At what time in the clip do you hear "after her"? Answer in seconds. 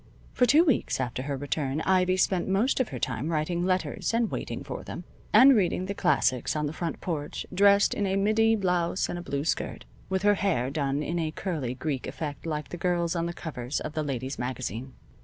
0.99-1.37